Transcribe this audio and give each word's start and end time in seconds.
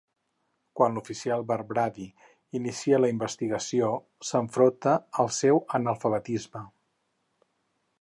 Quan 0.77 0.95
l'oficial 0.95 1.43
Barbrady 1.51 2.07
inicia 2.61 3.01
la 3.03 3.11
investigació, 3.15 3.93
s'enfronta 4.33 4.97
al 5.25 5.33
seu 5.41 5.65
analfabetisme. 5.81 6.69